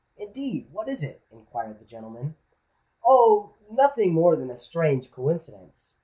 "Indeed! 0.17 0.73
what 0.73 0.89
is 0.89 1.03
it?" 1.03 1.21
inquired 1.31 1.77
that 1.79 1.87
gentleman. 1.87 2.35
"Oh! 3.05 3.53
nothing 3.69 4.13
more 4.13 4.35
than 4.35 4.49
a 4.49 4.57
strange 4.57 5.11
coincidence. 5.11 5.99